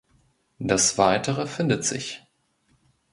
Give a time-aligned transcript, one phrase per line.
[0.57, 2.23] Das Weitere findet sich.